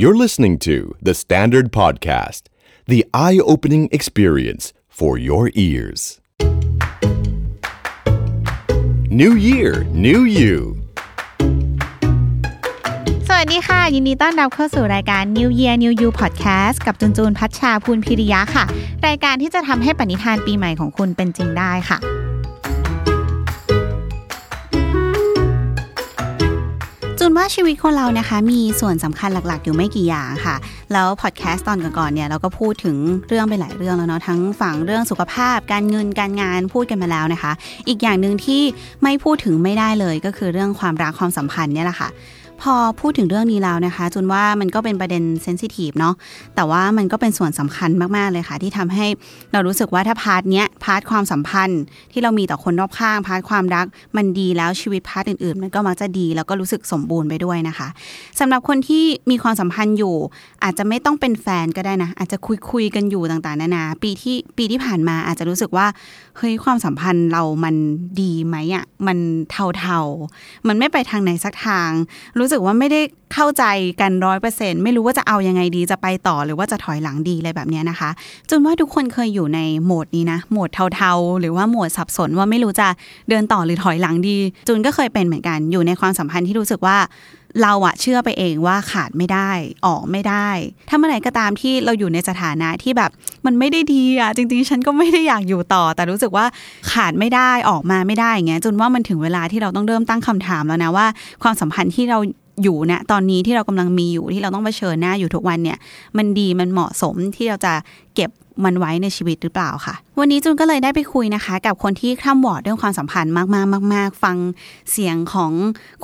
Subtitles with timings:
[0.00, 2.44] You're listening to The Standard Podcast,
[2.86, 6.22] the eye opening experience for your ears.
[9.10, 10.56] New Year, New You.
[13.28, 18.64] สวัสดีค่ะ ยินดีต้อนรับเข้าสู่รายการ New Year New You Podcast กับจุนจูนพัชชาพูนพิริยะค่ะ
[19.06, 21.98] รายการที่จะทำให้ปณิธานปีใหม่ของคุณเป็นจริงได้ค่ะ
[27.30, 30.56] นว่าชีวิตคนเรานะคะ มีส่วนสำคัญหลักๆ อยู่ไม่กี่อย่างค่ะ
[30.92, 32.96] แล้วพอดแคสต์ตอนก่อนๆเนี่ยเราก็พูดถึง
[33.28, 37.52] เรื่องไปหลายเรื่องแล้วเนาะทั้งฝั่งเรื่องสุขภาพ การเงินการงานพูดกันมาแล้วนะคะ
[37.88, 38.62] อีกอย่างหนึ่งที่
[39.02, 42.08] ไม่พูดถึงไม่ได้เลยก็คือเรื่องความรักความสัมพันธ์เนี่ยแหละค่ะ
[42.62, 46.14] พอพูดถึงเรื่องนี้แล้วนะคะจุนว่ามันก็เป็นประเด็น sensitive เนาะ
[46.56, 49.06] แต่ว่ามันก็เป็นส่วนสำคัญมาก ๆ เลยค่ะ ที่ทำให้
[49.52, 53.86] เรารู้สึกว่าถ้า part เนี้ย part ความสัมพันธ์ ที่เรามีต่อคนรอบข้าง part ความรัก
[54.16, 57.88] มันดีแล้วชีวิตพาร์ทอื่น ๆ มันก็มักจะดีแล้วก็รู้สึกสมบูรณ์ไปด้วยนะคะ
[58.40, 60.14] สำหรับคนที่มีความสัมพันธ์อยู่
[60.64, 65.86] อาจจะไม่ต้องเป็นแฟนก็ได้นะ อาจจะคุยคุยๆกันอยู่ต่างๆนานาปีที่ปีที่ผ่านมาอาจจะรู้สึกว่า
[66.36, 67.74] เฮ้ยความสัมพันธ์เรามัน
[68.20, 69.18] ดีไหมอะ่ะมัน
[69.50, 71.90] เทาๆมันไม่ไปทางไหนสักทาง
[72.38, 73.00] รู้สึกว่าไม่ได้
[73.34, 73.64] เข้าใจ
[74.00, 78.10] กันร้อยเปอร์เซ็นไม่รู้ว่าจะเอายังไงดีจะไปต่อหรือว่าจะถอยหลังดีอะไรแบบนี้นะคะ
[78.50, 82.88] จนว่าทุกคนเคยอยู่ในโหมดนี้นะโหมดเทาๆ หรือว่าโหมดสับสนว่าไม่รู้จะ
[83.28, 84.36] เดินต่อหรือถอยหลังดี
[84.68, 86.98] จุนก็เคยเป็นเหมือนกันอยู่ในความสัมพันธ์ที่รู้สึกว่า
[87.62, 89.50] เราอะเชื่อไปเองว่าขาดไม่ได้
[89.86, 90.48] ออกไม่ได้
[90.88, 93.10] ถ้าเมื่อไหร่ก็ตามที่เราอยู่ในสถานะที่แบบ
[93.46, 96.46] มันไม่ได้ดีอะจริง ๆ ฉันก็ไม่ได้อยากอยู่ต่อ แต่รู้สึกว่า
[96.92, 101.06] ขาดไม่ได้ออกมาไม่ได้อย่างเงี้ยจนว่ามันถึงเวลาที่เราต้องเริ่มตั้งคำถามแล้วนะว่า
[101.42, 102.18] ความสัมพันธ์ที่เรา
[102.62, 105.78] อยู่นะตอนนี้ที่เรากำลังมีอยู่ที่เราต้องเผชิญหน้าอยู่ทุกวันเนี่ย
[106.16, 107.72] มันดีมันเหมาะสมที่เราจะ
[108.14, 108.30] เก็บ
[108.64, 114.36] มันไว้ในชีวิตหรือเปล่าค่ะ วันนี้จูนก็เลยได้ไปคุยนะคะ กับคนที่คร่ำวอดเรื่องความสัมพันธ์มากๆมาก ๆ ฟัง
[114.92, 115.52] เสียงของ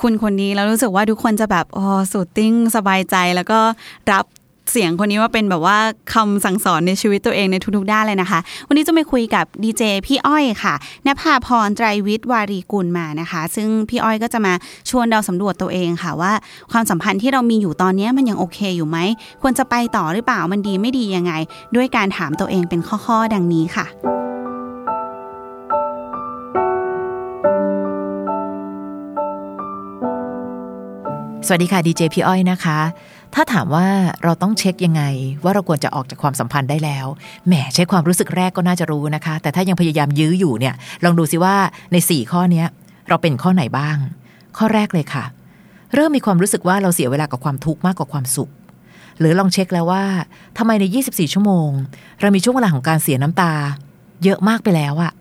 [0.01, 3.59] คุณคนนี้แล้วรู้สึกว่าทุกคนจะแบบอ๋อสุดติ้งสบายใจ แล้วก็
[4.11, 4.25] รับ
[4.71, 5.77] เสียงคนนี้ว่าเป็นแบบว่า
[6.13, 14.53] คำสั่งสอนในชีวิตตัวเองในทุกๆด้านเลยนะคะ วันนี้จะไปคุยกับดีเจพี่อ้อยค่ะนภาพรไตรวิทย์วารีกุลมานะคะ ซึ่งพี่อ้อยก็จะมา
[14.89, 16.33] ชวนเราสำรวจตัวเองค่ะว่า
[16.71, 18.97] ความสัมพันธ์ที่เรามีอยู่ตอนนี้มันยังโอเคอยู่ไหม
[19.41, 21.33] ควรจะไปต่อหรือเปล่ามันดีไม่ดียังไง
[21.75, 23.87] ด้วยการถามตัวเองเป็นข้อๆดังนี้ค่ะ
[31.49, 32.79] สวัสดีค่ะดีเจพี่อ้อยนะคะ
[33.33, 33.87] ถ้าถามว่า
[34.23, 35.03] เราต้องเช็คยังไง
[35.43, 37.05] ว่าเราควรจะออกจากความสัมพันธ์ได้แล้ว
[37.47, 41.55] แหมใช้ความรู้สึกแรกก็น่าจะรู้นะคะ แต่ถ้ายังพยายามยื้ออยู่เนี่ย ลองดูสิว่า
[41.91, 42.67] ใน 4 ข้อเนี้ย
[43.07, 43.97] เราเป็นข้อไหนบ้าง
[44.57, 45.23] ข้อแรกเลยค่ะ
[45.95, 48.49] เริ่มมีความรู้สึกว่าเราเสียเวลากับความทุกข์มากกว่าความสุข
[49.19, 50.03] หรือลองเช็คแล้วว่า
[50.57, 51.69] ทำไมใน 24 ชั่วโมง
[52.21, 53.53] เรามีช่วงเวลาของการเสียน้ำตา
[54.23, 55.11] เยอะมากไปแล้วอะ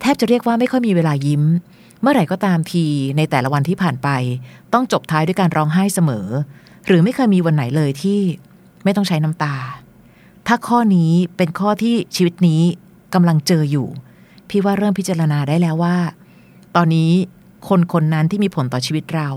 [0.00, 1.42] แทบจะเรียกว่าไม่ค่อยมีเวลายิ้ม
[2.00, 2.84] เมื่อไหร่ก็ตามที
[3.16, 4.08] ในแต่ละวันที่ผ่านไป
[4.72, 6.26] ต้องจบท้ายด้วยการร้องไห้เสมอ
[6.86, 8.20] หรือไม่เคยมีวันไหนเลยที่
[8.84, 9.54] ไม่ต้องใช้น้ำตา
[10.46, 12.62] ถ้าข้อนี้เป็นข้อที่ชีวิตนี้
[13.14, 13.88] กำลังเจออยู่
[14.48, 15.96] พี่ว่าเริ่มพิจารณาได้แล้วว่า
[16.76, 17.10] ตอนนี้
[17.68, 19.28] คนคนนั้นที่มีผลต่อชีวิตเรา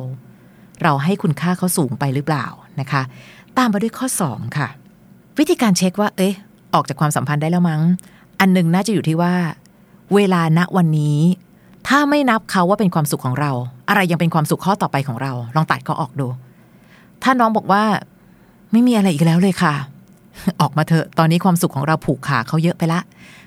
[0.81, 2.45] เราให้คุณค่าเขาสูงไปหรือเปล่า
[2.79, 3.01] นะคะ
[3.57, 4.67] ตามมาด้วยข้อ 2 ค่ะ
[5.39, 6.35] วิธีการเช็คว่า เอ๊ะ
[6.73, 7.81] ออกจากความสัมพันธ์ได้แล้วมั้ง
[8.39, 9.35] อันหนึงน่าจะอยู่ที่ว่า
[10.15, 11.19] เวลาณวันนี้
[11.87, 13.51] ถ้าไม่นับเขาว่าเป็นความสุขของเรา
[13.89, 16.27] อะไรยังเป็นความสุขข้อต่อไปของเรา ลองตัดก็ออกดู
[17.23, 17.83] ถ้าน้องบอกว่า
[18.71, 19.75] ไม่มีอะไรอีกแล้วเลยค่ะ
[20.61, 22.99] ออกมาเถอะตอนนี้ความสุขของเราผูกขาเขาเยอะไปละ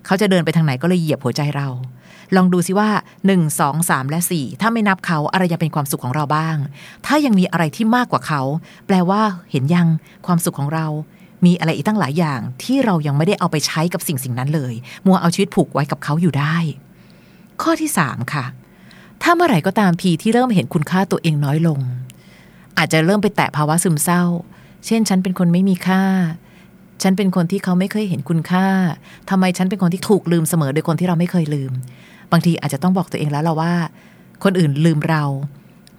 [0.06, 1.68] เขาจะเดินไปทางไหนก็เลยเหยียบหัวใจเรา
[2.36, 2.90] ลองดูสิว่า
[3.26, 6.56] 1 2 3 และ 4 ถ้าไม่นับเขาอะไรยังเป็นความสุขของเราบ้าง
[7.06, 8.42] ถ้ายังมีอะไรที่มากกว่าเขา
[8.86, 9.88] แปลว่าเห็นยัง
[10.26, 10.86] ความสุขของเรา
[11.46, 14.74] มีอะไรอีกตั้งหลายอย่างที่เรายังไม่ได้เอาไปใช้กับสิ่งสิ่งนั้นเลย
[15.06, 16.56] มัวเอาชีวิตผูกไว้กับเขาอยู่ได้
[17.62, 18.44] ข้อที่ 3 ค่ะ
[19.22, 21.80] ถ้าเมื่อไหร่ก็ตามทีที่เริ่มเห็นคุณค่าตัวเองน้อยลง
[22.78, 24.22] อาจจะเริ่มไปแตะภาวะซึมเศร้า
[24.86, 26.02] เช่นฉันเป็นคนไม่มีค่า
[27.02, 28.66] ฉันเป็นคนที่เขาไม่เคยเห็นคุณค่า
[29.30, 31.72] ทำไมฉันเป็นคนที่ถูกลืมเสมอโดยคนที่เราไม่เคยลืม
[32.32, 33.74] บางทีอาจจะต้องบอกตัวเองแล้วเราว่า
[34.44, 35.24] คนอื่นลืมเรา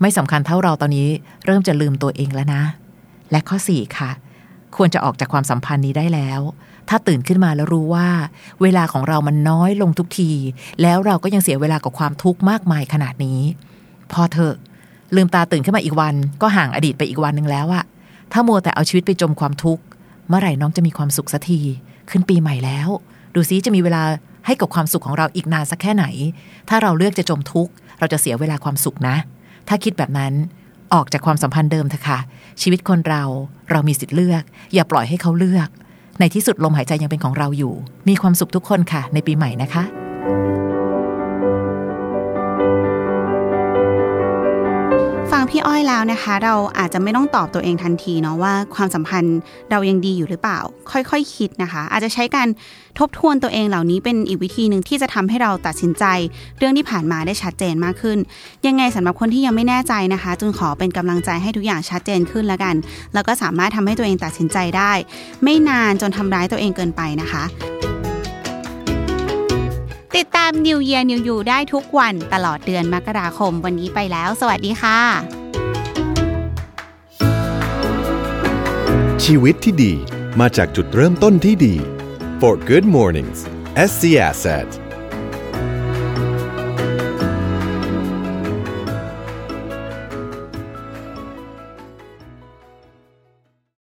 [0.02, 1.08] ไม่สำคัญเท่าเราตอนนี้
[1.46, 2.64] เริ่มจะลืมตัวเองแล้วนะ
[3.32, 4.12] และข้อ4ค่ะ
[4.76, 6.42] ควรจะออกจากความสัมพันธ์นี้ได้แล้ว
[6.90, 8.10] ถ้าตื่นขึ้นมาแล้วรู้ว่า
[8.62, 10.32] เวลาของเรามันน้อยลงทุกที
[10.82, 13.40] แล้วเราก็ยังเสียเวลากับความทุกข์มากมายขนาดนี้
[14.12, 14.56] พอเถอะ
[15.16, 17.84] ลืมตาตื่นขึ้นมาอีกวัน ก็ห่างอดีตไปอีกวันหนึ่งแล้วอะ
[18.32, 19.84] ถ้ามัวแต่เอาชีวิตไปจมความทุกข์
[20.28, 21.60] เมื่อไหร่น้องจะมีความสุขสักที
[22.10, 22.88] ขึ้นปีใหม่แล้ว
[23.36, 24.04] ดูซิจะมีเวลา
[24.46, 26.06] ให้กับความสุขของเราอีกนานสักแค่ไหน
[26.70, 29.16] ถ้าเราเลือกจะจมทุกข์เราจะเสียเวลาความสุขนะ
[29.68, 30.34] ถ้าคิดแบบนั้น
[30.94, 32.20] ออกจากความสัมพันธ์เดิมเถอะค่ะ
[32.62, 33.24] ชีวิตคนเรา
[33.72, 34.44] เรามีสิทธิ์เลือก
[34.74, 35.70] อย่าปล่อยให้เขาเลือก
[36.20, 37.74] ในที่สุดลมหายใจยังเป็นของเราอยู่
[38.10, 40.03] มีความสุขทุกคนค่ะ ในปีใหม่นะคะ
[45.56, 49.38] พี่อ้อยแล้วนะคะ เราอาจจะไม่ต้องตอบตัวเองทันทีเนาะว่าความสัมพันธ์
[49.72, 50.60] เรายังดีอยู่หรือเปล่า
[50.92, 52.48] ค่อยๆคคิดนะคะ อาจจะใช้การ
[53.00, 56.06] ทบทวนตัวเองเหล่านี้เป็นอีกวิธีหนึ่งที่จะทำให้เราตัดสินใจ
[56.58, 58.18] เรื่องที่ผ่านมาได้ชัดเจนมากขึ้น
[58.68, 62.76] ยังไงสำหรับคนที่ยังไม่แน่ใจนะคะจึงขอเป็นกำลังใจให้ทุกอย่างชัดเจนขึ้นแล้วกัน
[63.14, 64.92] แล้วก็สามารถทำให้ตัวเองตัดสินใจได้
[65.44, 67.44] ไม่นานจนทำร้ายตัวเองเกินไปนะคะ
[70.16, 75.43] ติดตาม New Year New You ได้ทุกวันตลอดเดือนมกราคม วันนี้ไปแล้ว สวัสดีค่ะ
[79.30, 79.94] ชีวิตที่ดี
[80.40, 81.76] มาจากจุดเริ่มต้นที่ดี
[82.40, 83.40] For Good Mornings
[83.90, 84.68] SC Asset